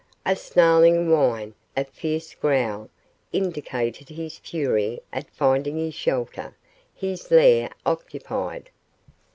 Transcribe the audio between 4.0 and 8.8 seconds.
his fury at finding his shelter his lair occupied.